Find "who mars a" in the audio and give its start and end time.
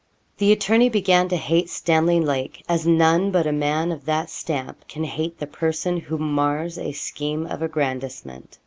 5.97-6.91